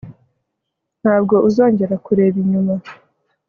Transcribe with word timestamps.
ntabwo 1.01 1.35
uzongera 1.47 1.95
kureba 2.05 2.37
inyuma 2.43 2.73